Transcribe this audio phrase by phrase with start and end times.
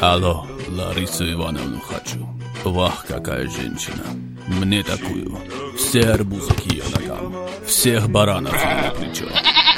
[0.00, 2.26] Алло, Ларису Ивановну хочу.
[2.64, 4.04] Вах, какая женщина.
[4.48, 5.38] Мне такую.
[5.76, 7.34] Все арбузы к ее ногам.
[7.66, 9.26] Всех баранов на плечо.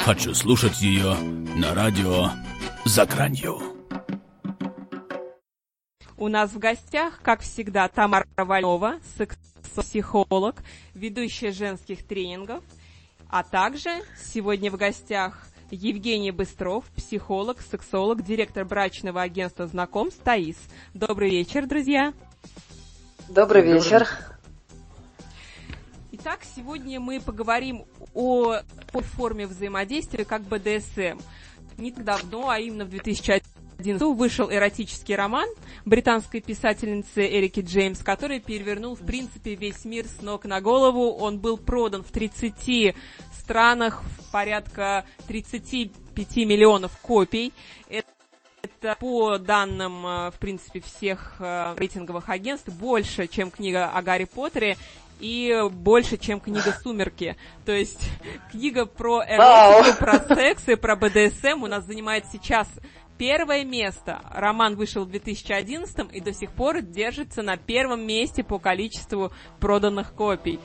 [0.03, 1.15] Хочу слушать ее
[1.55, 2.29] на радио
[2.85, 3.61] за гранью.
[6.17, 12.63] У нас в гостях, как всегда, Тамара Валева, секс-психолог, ведущая женских тренингов,
[13.29, 20.57] а также сегодня в гостях Евгений Быстров, психолог, сексолог, директор брачного агентства «Знакомств» Таис.
[20.93, 22.13] Добрый вечер, друзья.
[23.27, 24.07] Добрый вечер.
[26.11, 28.57] Итак, сегодня мы поговорим о,
[28.93, 31.19] о форме взаимодействия как БДСМ.
[31.77, 33.52] Не так давно, а именно в 2011
[33.83, 35.47] году вышел эротический роман
[35.85, 41.11] британской писательницы Эрики Джеймс, который перевернул, в принципе, весь мир с ног на голову.
[41.11, 42.95] Он был продан в 30
[43.37, 47.53] странах в порядка 35 миллионов копий.
[47.89, 48.07] Это
[48.63, 54.23] это по данным, э, в принципе, всех э, рейтинговых агентств больше, чем книга о Гарри
[54.23, 54.77] Поттере
[55.19, 57.35] и больше, чем книга «Сумерки».
[57.65, 58.09] То есть
[58.51, 62.67] книга про эротику, про секс и про БДСМ у нас занимает сейчас
[63.17, 64.21] первое место.
[64.31, 70.13] Роман вышел в 2011 и до сих пор держится на первом месте по количеству проданных
[70.13, 70.59] копий.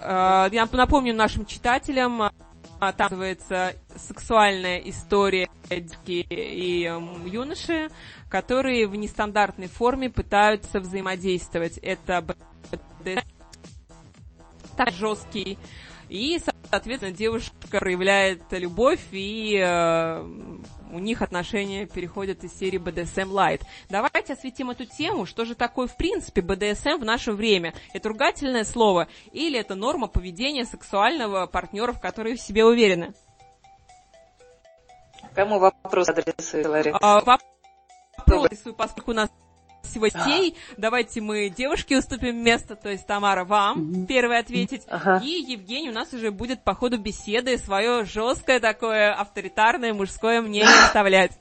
[0.00, 2.30] Э, я напомню нашим читателям,
[2.78, 6.90] там называется сексуальная история девушки и
[7.26, 7.90] юноши,
[8.30, 11.78] которые в нестандартной форме пытаются взаимодействовать.
[11.78, 12.24] Это
[14.76, 15.58] так жесткий.
[16.08, 20.22] И, соответственно, девушка проявляет любовь и э,
[20.90, 23.62] у них отношения переходят из серии BDSM Light.
[23.90, 25.26] Давайте осветим эту тему.
[25.26, 27.74] Что же такое в принципе BDSM в наше время?
[27.92, 33.12] Это ругательное слово или это норма поведения сексуального партнера, в которой в себе уверены?
[35.34, 36.98] Кому вопрос адресую, Лариса?
[37.00, 39.30] А, вопрос, поскольку у нас
[40.06, 40.56] детей.
[40.76, 44.82] Давайте мы девушке уступим место, то есть Тамара вам первой ответить.
[44.88, 45.20] Ага.
[45.24, 50.68] И Евгений у нас уже будет по ходу беседы свое жесткое такое авторитарное мужское мнение
[50.84, 51.32] оставлять.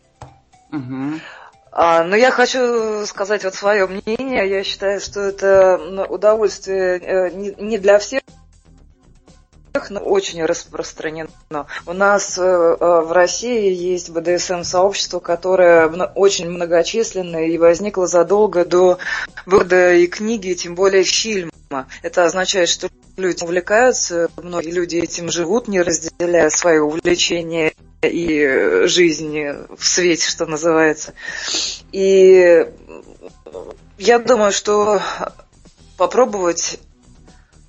[1.80, 4.50] А, ну, я хочу сказать вот свое мнение.
[4.50, 5.78] Я считаю, что это
[6.10, 8.22] удовольствие э, не, не для всех
[9.90, 11.30] но очень распространено.
[11.86, 18.98] У нас э, э, в России есть БДСМ-сообщество, которое очень многочисленное и возникло задолго до
[19.46, 21.52] выхода и книги, тем более фильма.
[22.02, 29.54] Это означает, что люди увлекаются, многие люди этим живут, не разделяя свои увлечения и жизни
[29.76, 31.14] в свете, что называется.
[31.92, 32.66] И
[33.98, 35.02] я думаю, что
[35.98, 36.80] попробовать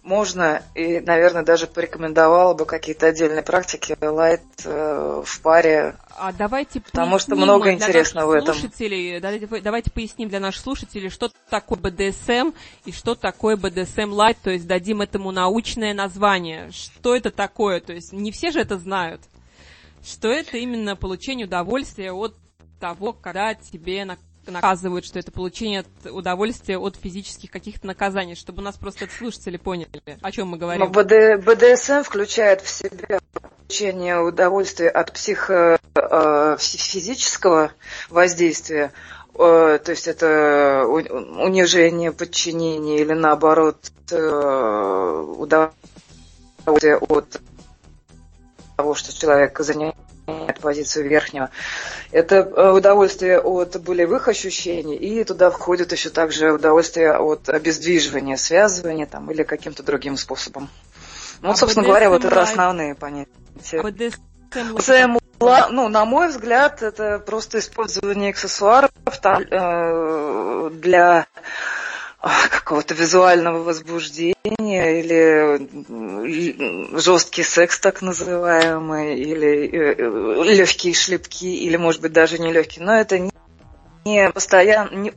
[0.09, 5.97] можно и, наверное, даже порекомендовала бы какие-то отдельные практики лайт э, в паре.
[6.17, 8.55] А давайте потому что много интересного в этом.
[8.55, 12.53] Слушателей, давайте, давайте поясним для наших слушателей, что такое БДСМ
[12.87, 16.71] и что такое БДСМ лайт, то есть дадим этому научное название.
[16.73, 17.81] Что это такое?
[17.81, 19.21] То есть не все же это знают.
[20.03, 22.35] Что это именно получение удовольствия от
[22.81, 24.05] того, когда тебе
[24.51, 29.89] на наказывают, что это получение удовольствия от физических каких-то наказаний, чтобы нас просто слушатели поняли,
[30.21, 30.81] о чем мы говорим.
[30.81, 37.73] Но БД, БДСМ включает в себя получение удовольствия от психо, э, физического
[38.09, 38.93] воздействия,
[39.35, 47.41] э, то есть это унижение, подчинение или наоборот э, удовольствие от
[48.77, 49.97] того, что человек занимает
[50.61, 51.51] позицию верхнего.
[52.13, 59.07] Это э, удовольствие от болевых ощущений, и туда входит еще также удовольствие от обездвиживания, связывания
[59.07, 60.69] там, или каким-то другим способом.
[61.41, 63.83] Ну, а собственно говоря, вот это основные понятия.
[63.83, 68.91] БДСМ ну, на мой взгляд, это просто использование аксессуаров
[69.23, 71.27] э, для
[72.21, 82.03] какого-то визуального возбуждения или жесткий секс так называемый, или э, э, легкие шлепки, или, может
[82.03, 82.85] быть, даже не легкие.
[82.85, 83.31] Но это
[84.05, 85.11] не, постоянно,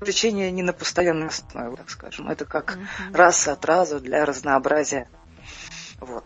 [0.00, 2.28] увлечение не на постоянной основе, так скажем.
[2.28, 3.16] Это как mm-hmm.
[3.16, 5.08] раз от разу для разнообразия.
[6.00, 6.24] Вот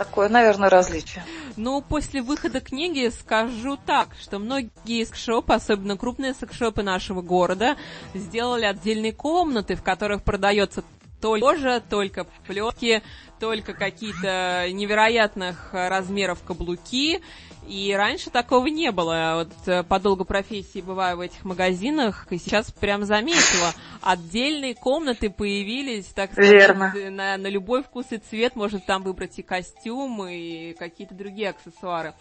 [0.00, 1.22] такое, наверное, различие.
[1.58, 7.76] Ну, после выхода книги скажу так, что многие секшопы, особенно крупные секшопы нашего города,
[8.14, 10.82] сделали отдельные комнаты, в которых продается
[11.20, 13.02] только кожа, только плетки,
[13.38, 17.20] только какие-то невероятных размеров каблуки
[17.66, 19.32] и раньше такого не было.
[19.36, 23.72] Вот э, по долгу профессии бываю в этих магазинах, и сейчас прям заметила.
[24.02, 26.94] Отдельные комнаты появились, так сказать, Верно.
[27.10, 28.56] На, на любой вкус и цвет.
[28.56, 32.14] Можно там выбрать и костюм, и какие-то другие аксессуары.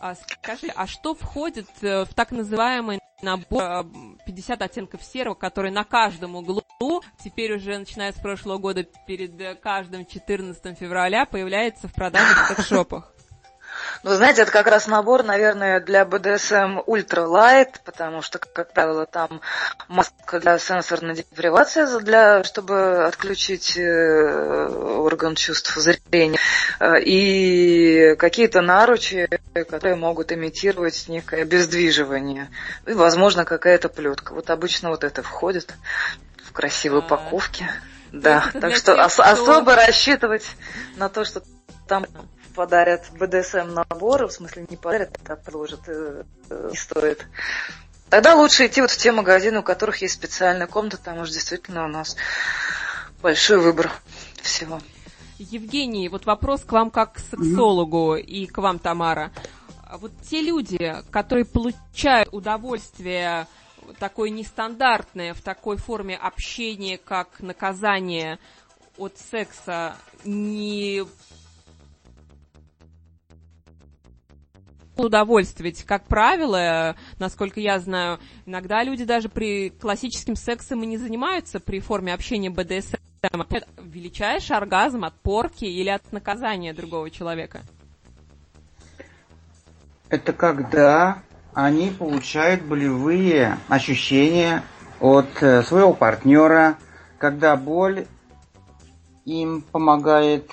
[0.00, 3.86] А, скажи, а что входит э, в так называемый набор
[4.26, 6.62] 50 оттенков серого, который на каждом углу,
[7.22, 12.56] теперь уже начиная с прошлого года, перед э, каждым 14 февраля появляется в продаже в
[12.56, 13.12] секшопах?
[14.04, 19.06] Ну, знаете, это как раз набор, наверное, для BDSM Ultra Light, потому что, как правило,
[19.06, 19.40] там
[19.88, 24.68] маска для сенсорной депривации, для, чтобы отключить э,
[24.98, 26.38] орган чувств зрения,
[26.78, 32.48] э, и какие-то наручи, которые могут имитировать некое обездвиживание,
[32.86, 34.32] и, возможно, какая-то плетка.
[34.32, 35.74] Вот обычно вот это входит
[36.44, 37.68] в красивой упаковке.
[38.12, 40.46] Да, так что, ос- особо рассчитывать
[40.96, 41.42] на то, что
[41.86, 42.06] там
[42.58, 47.24] подарят БДСМ набор, в смысле не подарят, а предложат, э, э, не стоит.
[48.10, 51.84] Тогда лучше идти вот в те магазины, у которых есть специальная комната, там уж действительно
[51.84, 52.16] у нас
[53.22, 53.92] большой выбор
[54.42, 54.80] всего.
[55.38, 58.22] Евгений, вот вопрос к вам как к сексологу mm-hmm.
[58.22, 59.30] и к вам, Тамара.
[60.00, 63.46] Вот те люди, которые получают удовольствие
[64.00, 68.40] такое нестандартное в такой форме общения, как наказание
[68.96, 71.04] от секса, не
[75.04, 75.70] удовольствие.
[75.70, 81.60] Ведь, как правило, насколько я знаю, иногда люди даже при классическом сексе и не занимаются
[81.60, 82.96] при форме общения БДСМ.
[83.82, 87.62] Величайший оргазм от порки или от наказания другого человека?
[90.08, 91.22] Это когда
[91.52, 94.62] они получают болевые ощущения
[95.00, 96.78] от э, своего партнера,
[97.18, 98.06] когда боль
[99.24, 100.50] им помогает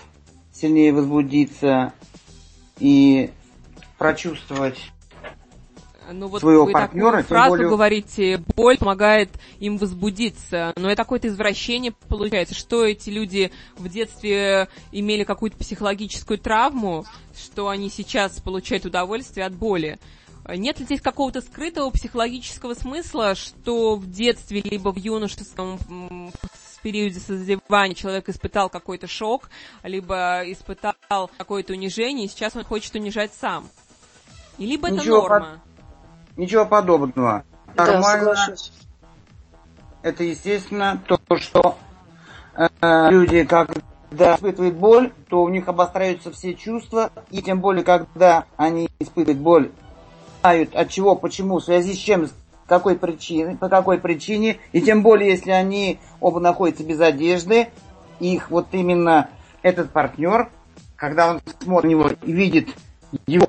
[0.52, 1.94] сильнее возбудиться
[2.80, 3.32] и
[3.98, 4.78] прочувствовать
[6.12, 7.18] ну, вот своего вы партнера.
[7.18, 7.70] Такую фразу более...
[7.70, 10.74] говорите, боль помогает им возбудиться.
[10.76, 12.54] Но это какое-то извращение получается.
[12.54, 17.06] Что эти люди в детстве имели какую-то психологическую травму,
[17.36, 20.00] что они сейчас получают удовольствие от боли.
[20.48, 25.80] Нет ли здесь какого-то скрытого психологического смысла, что в детстве либо в юношеском
[26.86, 29.50] периоде созревания человек испытал какой-то шок,
[29.82, 33.68] либо испытал какое-то унижение, и сейчас он хочет унижать сам?
[34.58, 35.40] И либо это ничего норма?
[35.40, 36.38] Под...
[36.38, 37.44] Ничего подобного.
[37.76, 38.36] Да, Нормально.
[38.36, 38.72] Соглашусь.
[40.02, 41.78] Это, естественно, то, что
[42.56, 48.46] э, люди, когда испытывают боль, то у них обостряются все чувства, и тем более, когда
[48.56, 49.72] они испытывают боль,
[50.42, 52.28] знают от чего, почему, в связи с чем,
[52.68, 57.70] какой причиной, по какой причине, и тем более, если они оба находятся без одежды,
[58.20, 59.30] их вот именно
[59.62, 60.50] этот партнер,
[60.96, 62.70] когда он смотрит на него и видит
[63.28, 63.45] его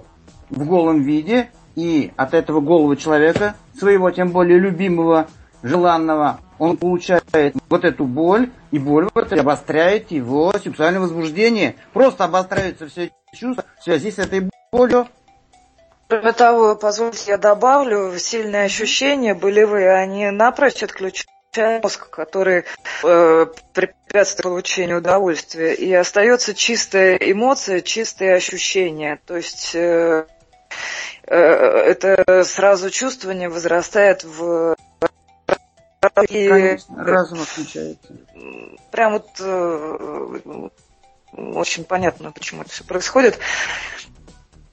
[0.51, 5.29] в голом виде, и от этого голого человека, своего тем более любимого,
[5.63, 11.77] желанного, он получает вот эту боль, и боль вот обостряет его сексуальное возбуждение.
[11.93, 15.07] Просто обостряются все чувства в связи с этой болью.
[16.09, 22.65] Того, позвольте я добавлю, сильные ощущения болевые, они напрочь отключают мозг, который
[23.03, 25.75] э, препятствует получению удовольствия.
[25.75, 29.19] И остается чистая эмоция, чистые ощущения.
[29.27, 30.27] То есть э,
[31.27, 34.77] это сразу чувствование возрастает в
[36.29, 38.13] и, Конечно, разум отключается.
[38.91, 40.69] Прям вот э,
[41.33, 43.39] очень понятно, почему это все происходит.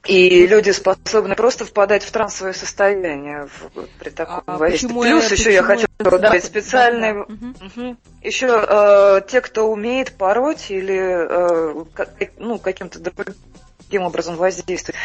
[0.06, 4.90] И люди способны просто впадать в трансовое состояние в, при таком а воздействии.
[4.90, 7.14] Плюс я, еще я хочу добавить специальные...
[7.14, 7.22] Да.
[7.24, 7.98] Угу.
[8.22, 15.00] Еще э, те, кто умеет пороть или э, как, ну, каким-то другим образом воздействовать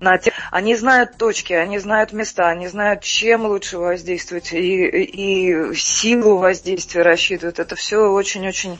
[0.00, 0.32] на те...
[0.50, 7.02] Они знают точки, они знают места, они знают, чем лучше воздействовать и, и силу воздействия
[7.02, 7.58] рассчитывают.
[7.58, 8.78] Это все очень-очень,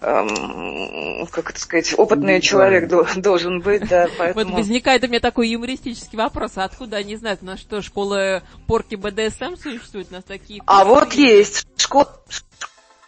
[0.00, 2.40] эм, как это сказать, опытный да.
[2.40, 3.88] человек должен быть.
[3.88, 4.44] Да, поэтому...
[4.50, 6.52] Вот возникает у меня такой юмористический вопрос.
[6.56, 10.08] А откуда они знают, на что школы порки БДСМ существуют?
[10.10, 10.62] У нас такие...
[10.66, 11.66] А вот есть.
[11.76, 12.08] Школа,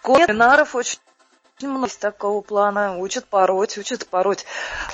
[0.00, 0.24] школа
[0.74, 0.98] очень
[1.68, 2.98] много такого плана.
[2.98, 4.44] Учат пороть, учат пороть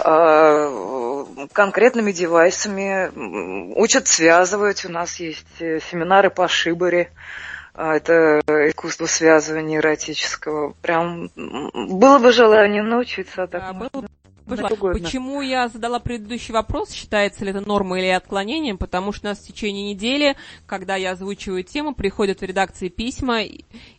[0.05, 3.11] э, конкретными девайсами,
[3.75, 4.85] учат связывать.
[4.85, 7.11] У нас есть э, семинары по шибаре.
[7.75, 10.75] А, это искусство связывания эротического.
[10.83, 13.47] Прям было бы желание научиться.
[13.47, 14.05] Так а, было
[14.49, 19.39] Почему я задала предыдущий вопрос, считается ли это нормой или отклонением, потому что у нас
[19.39, 20.37] в течение недели,
[20.67, 23.43] когда я озвучиваю тему, приходят в редакции письма,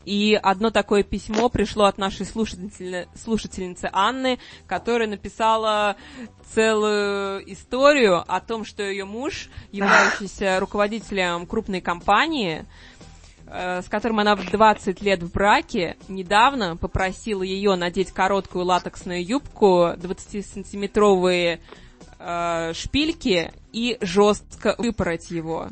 [0.06, 5.96] и одно такое письмо пришло от нашей слушательницы, слушательницы Анны, которая написала
[6.54, 12.66] целую историю о том, что ее муж, являющийся руководителем крупной компании,
[13.52, 19.94] с которым она в 20 лет в браке, недавно попросила ее надеть короткую латексную юбку,
[19.96, 21.60] 20-сантиметровые
[22.20, 25.70] э, шпильки и жестко выпороть его.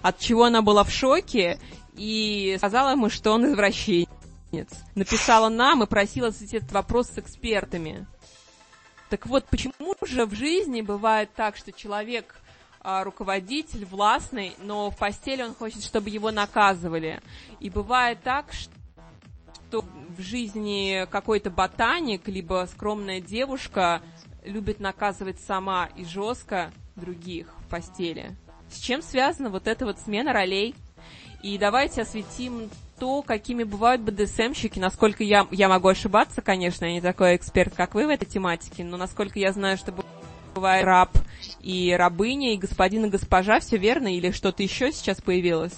[0.00, 1.58] От чего она была в шоке
[1.94, 4.08] и сказала ему, что он извращенец.
[4.94, 8.06] Написала нам и просила задать этот вопрос с экспертами.
[9.10, 12.39] Так вот, почему же в жизни бывает так, что человек
[12.82, 17.20] руководитель, властный, но в постели он хочет, чтобы его наказывали.
[17.60, 19.84] И бывает так, что
[20.16, 24.02] в жизни какой-то ботаник, либо скромная девушка
[24.44, 28.36] любит наказывать сама и жестко других в постели.
[28.70, 30.74] С чем связана вот эта вот смена ролей?
[31.42, 34.78] И давайте осветим то, какими бывают БДСМщики.
[34.78, 38.84] Насколько я, я могу ошибаться, конечно, я не такой эксперт, как вы в этой тематике,
[38.84, 39.94] но насколько я знаю, что
[40.54, 41.10] бывает раб
[41.62, 44.14] и рабыня, и господин и госпожа, все верно?
[44.14, 45.74] Или что-то еще сейчас появилось?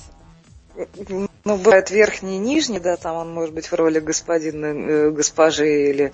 [1.45, 5.91] Ну, бывает верхний и нижний, да, там он может быть в роли господина, э, госпожи
[5.91, 6.12] или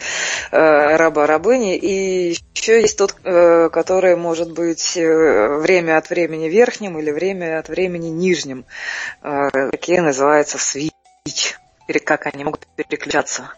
[0.50, 1.76] э, раба-рабыни.
[1.76, 7.58] И еще есть тот, э, который может быть э, время от времени верхним или время
[7.58, 8.64] от времени нижним.
[9.22, 10.92] Э, такие называются свич.
[11.86, 13.52] Или как они могут переключаться.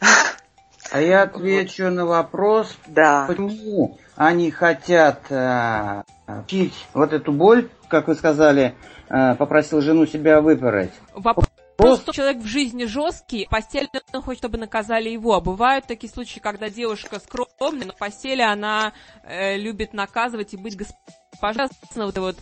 [0.90, 3.26] А я отвечу на вопрос, да.
[3.26, 6.02] почему они хотят э,
[6.46, 8.74] пить вот эту боль, как вы сказали,
[9.08, 10.92] э, попросил жену себя выпороть.
[11.14, 15.34] Вопрос, Просто человек в жизни жесткий, в постели он хочет, чтобы наказали его.
[15.34, 20.56] А бывают такие случаи, когда девушка скромная, но в постели она э, любит наказывать и
[20.56, 21.68] быть госпожа.
[21.94, 22.36] Вот эта вот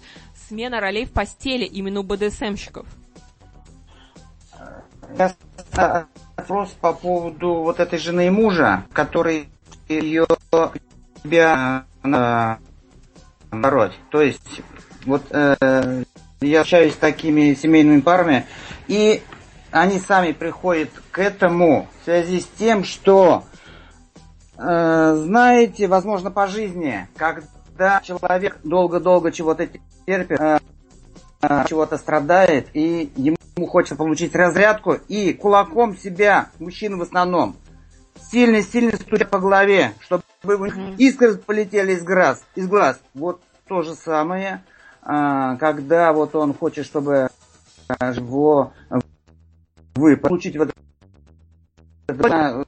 [0.49, 2.87] смена ролей в постели именно у БДСМщиков.
[5.76, 9.49] Вопрос по поводу вот этой жены и мужа, который
[9.88, 10.26] ее
[11.23, 13.93] себя наоборот.
[14.11, 14.62] То есть,
[15.04, 16.04] вот э,
[16.40, 18.47] я общаюсь с такими семейными парами,
[18.87, 19.23] и
[19.71, 23.45] они сами приходят к этому в связи с тем, что,
[24.57, 29.69] э, знаете, возможно, по жизни, когда человек долго-долго чего-то
[30.07, 30.61] терпит, э,
[31.43, 37.57] э, чего-то страдает, и ему хочется получить разрядку, и кулаком себя, мужчины в основном,
[38.31, 40.23] сильно-сильно стучат по голове, чтобы
[40.99, 42.45] искры полетели из глаз.
[42.55, 43.01] Из глаз.
[43.15, 44.63] Вот то же самое,
[45.03, 47.29] а, когда вот он хочет, чтобы
[48.01, 48.73] его
[49.95, 50.71] вы получить вот
[52.07, 52.67] просто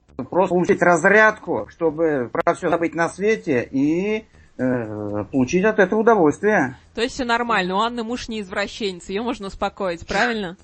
[0.49, 4.25] получить разрядку, чтобы про все забыть на свете и
[4.57, 6.77] э, получить от этого удовольствие.
[6.95, 10.57] То есть все нормально, у Анны муж не извращенец, ее можно успокоить, правильно?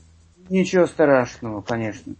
[0.52, 2.14] Ничего страшного, конечно.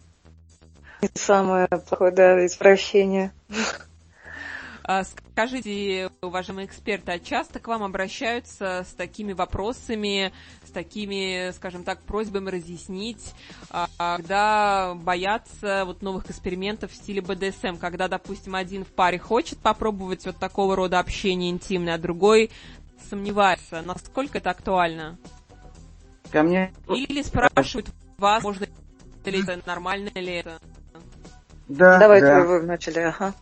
[1.13, 3.31] Самое плохое, да, извращение.
[4.85, 10.33] А, скажите, уважаемые эксперты, а часто к вам обращаются с такими вопросами,
[10.67, 13.35] с такими, скажем так, просьбами разъяснить,
[13.69, 19.59] а, когда боятся вот новых экспериментов в стиле БДСМ, когда, допустим, один в паре хочет
[19.59, 22.51] попробовать вот такого рода общение интимное, а другой
[23.11, 25.19] сомневается, насколько это актуально?
[26.31, 26.73] Ко мне...
[26.89, 28.67] Или спрашивают вас, можно
[29.25, 30.59] ли это, нормально ли это?
[31.69, 32.41] Да, Давайте да.
[32.41, 33.35] вы начали, ага.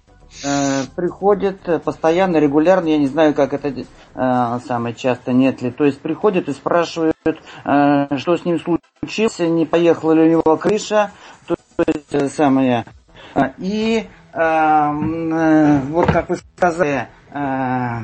[0.45, 5.71] Э, приходит постоянно, регулярно, я не знаю, как это э, самое часто, нет ли.
[5.71, 10.57] То есть приходят и спрашивают, э, что с ним случилось, не поехала ли у него
[10.57, 11.11] крыша,
[11.47, 12.85] то есть э, самое.
[13.59, 17.99] И э, э, вот как вы сказали, э,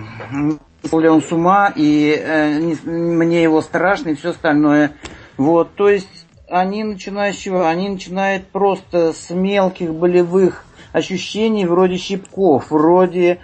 [0.93, 4.93] ли он с ума, и э, не, мне его страшно, и все остальное.
[5.37, 7.67] Вот, то есть они чего?
[7.67, 13.41] Они начинают просто с мелких болевых ощущений вроде щипков, вроде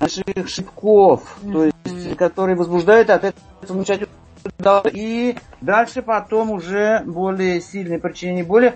[0.00, 7.98] наших шипков, то есть, которые возбуждают от этого замечательного и дальше потом уже более сильное
[7.98, 8.74] причинение боли,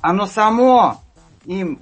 [0.00, 1.00] оно само
[1.44, 1.80] им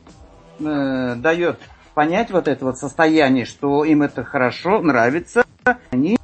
[0.60, 1.58] э, дает
[1.94, 5.44] понять вот это вот состояние, что им это хорошо, нравится,
[5.90, 6.18] они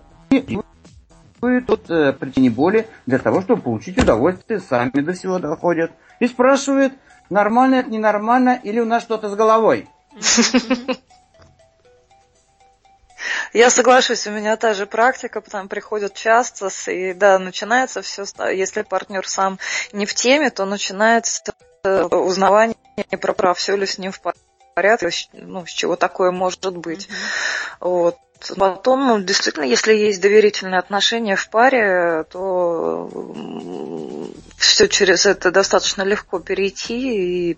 [1.43, 5.91] тут э, причине боли для того, чтобы получить удовольствие, сами до всего доходят.
[6.21, 6.93] И спрашивают,
[7.31, 9.89] нормально это, ненормально, или у нас что-то с головой.
[13.53, 18.83] Я соглашусь, у меня та же практика, там приходят часто, и да, начинается все, если
[18.83, 19.59] партнер сам
[19.93, 21.43] не в теме, то начинается
[21.83, 22.77] э, узнавание
[23.21, 24.21] про, про все ли с ним в
[24.75, 27.09] порядке, ну, с чего такое может быть.
[27.09, 27.77] Mm-hmm.
[27.81, 28.17] Вот.
[28.57, 33.09] Потом, ну, действительно, если есть доверительные отношения в паре, то
[34.57, 37.55] все через это достаточно легко перейти и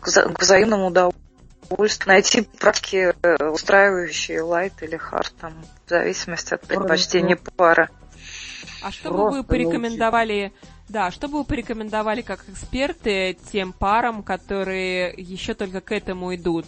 [0.00, 5.54] к взаимному удовольствию найти практики, э, устраивающие лайт или хард, там,
[5.86, 7.88] в зависимости от предпочтения пары.
[8.82, 10.52] А что бы вы порекомендовали,
[10.88, 16.66] да, что бы вы порекомендовали как эксперты тем парам, которые еще только к этому идут?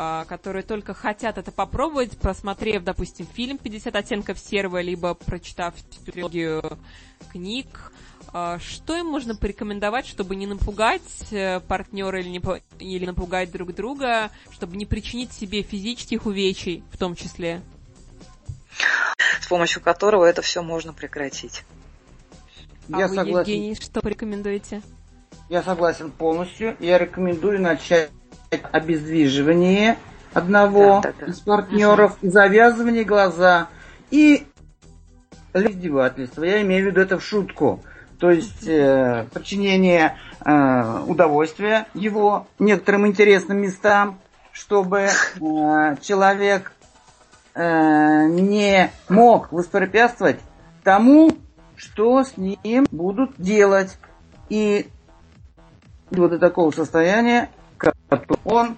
[0.00, 5.74] А, которые только хотят это попробовать, просмотрев, допустим, фильм «50 оттенков серого», либо прочитав
[6.06, 6.62] трилогию
[7.32, 7.92] книг,
[8.32, 11.02] а, что им можно порекомендовать, чтобы не напугать
[11.32, 12.40] э, партнера или, не,
[12.78, 17.60] или напугать друг друга, чтобы не причинить себе физических увечий в том числе?
[19.40, 21.64] С помощью которого это все можно прекратить.
[22.92, 23.52] А Я вы, согласен.
[23.52, 24.80] Евгений, что порекомендуете?
[25.48, 26.76] Я согласен полностью.
[26.78, 28.10] Я рекомендую начать
[28.50, 29.98] обездвиживание
[30.32, 31.26] одного да, да, да.
[31.26, 32.30] из партнеров, угу.
[32.30, 33.68] завязывание глаза
[34.10, 34.46] и
[35.54, 36.44] издевательство.
[36.44, 37.82] Я имею в виду это в шутку.
[38.18, 44.18] То есть э, подчинение э, удовольствия его некоторым интересным местам,
[44.52, 46.72] чтобы э, человек
[47.54, 50.40] э, не мог воспрепятствовать
[50.82, 51.30] тому,
[51.76, 53.96] что с ним будут делать.
[54.48, 54.88] И
[56.10, 57.50] вот до такого состояния,
[58.44, 58.76] он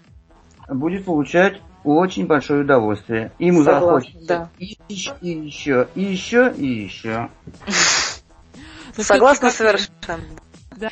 [0.68, 3.32] будет получать очень большое удовольствие.
[3.38, 4.50] Ему Согласна, захочется да.
[4.58, 7.30] и еще, и еще, и еще, и еще.
[8.96, 10.20] Согласна совершенно.
[10.76, 10.90] Да.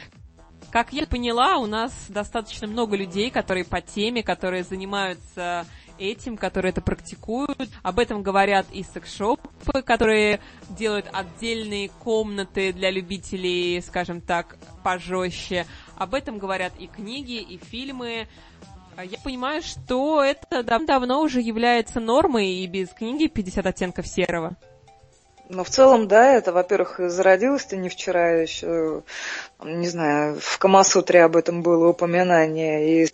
[0.71, 5.67] Как я поняла, у нас достаточно много людей, которые по теме, которые занимаются
[5.99, 7.69] этим, которые это практикуют.
[7.83, 10.40] Об этом говорят и секс-шопы, которые
[10.71, 15.67] делают отдельные комнаты для любителей, скажем так, пожестче.
[15.97, 18.28] Об этом говорят и книги, и фильмы.
[18.97, 24.57] А я понимаю, что это давно уже является нормой и без книги «50 оттенков серого».
[25.50, 29.02] Ну, в целом, да, это, во-первых, зародилось-то не вчера еще,
[29.64, 33.09] не знаю, в Камасутре об этом было упоминание, и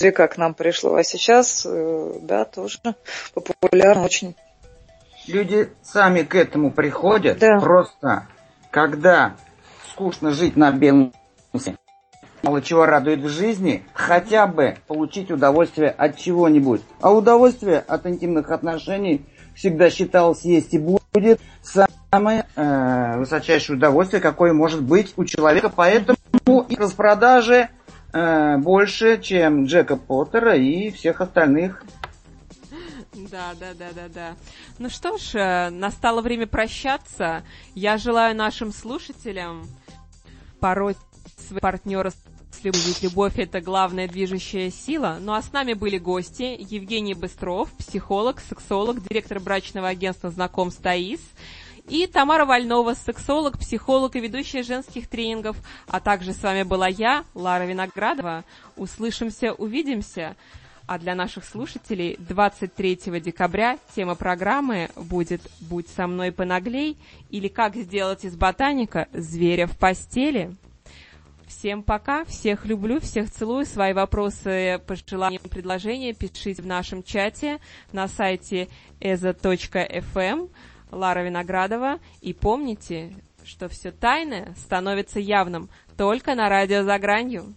[0.00, 2.78] века к нам пришло, а сейчас, э, да, тоже
[3.34, 4.34] популярно очень.
[5.26, 7.58] Люди сами к этому приходят, да.
[7.58, 8.26] просто
[8.70, 9.36] когда
[9.90, 11.12] скучно жить на белом
[12.44, 16.82] мало чего радует в жизни, хотя бы получить удовольствие от чего-нибудь.
[17.00, 24.52] А удовольствие от интимных отношений всегда считалось есть и будет самое э, высочайшее удовольствие, какое
[24.52, 25.70] может быть у человека.
[25.74, 26.18] Поэтому
[26.68, 27.70] и распродажи
[28.14, 31.84] э, больше, чем Джека Поттера и всех остальных.
[33.12, 34.36] Да, да, да, да, да.
[34.78, 37.44] Ну что ж, э, настало время прощаться.
[37.74, 39.66] Я желаю нашим слушателям
[40.60, 40.96] порой
[41.46, 42.12] своих партнера
[42.62, 45.18] ведь любовь– это главная движущая сила.
[45.20, 51.20] Ну а с нами были гости Евгений Быстров, психолог, сексолог, директор брачного агентства «Знакомств Таис»,
[51.88, 55.56] и Тамара Вольнова, сексолог, психолог и ведущая женских тренингов.
[55.86, 58.44] А также с вами была я, Лара Виноградова.
[58.76, 60.36] Услышимся, увидимся.
[60.86, 66.98] А для наших слушателей 23 декабря тема программы будет «Будь со мной понаглей»
[67.30, 70.54] или «Как сделать из ботаника зверя в постели».
[71.46, 73.64] Всем пока, всех люблю, всех целую.
[73.64, 77.60] Свои вопросы, пожелания, предложения пишите в нашем чате
[77.92, 78.68] на сайте
[79.00, 80.50] eza.fm.
[80.94, 81.98] Лара Виноградова.
[82.20, 83.12] И помните,
[83.44, 87.54] что все тайное становится явным только на радио «За гранью».